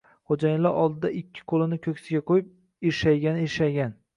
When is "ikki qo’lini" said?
1.19-1.79